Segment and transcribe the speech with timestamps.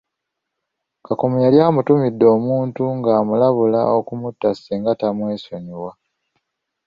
[1.05, 5.91] Kakomo yali amutumidde omuntu ng'amulabula okumutta singa tamwesonyiwa.